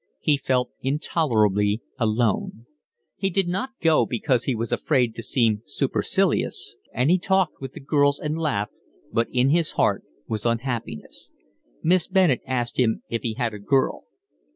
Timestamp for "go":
3.83-4.03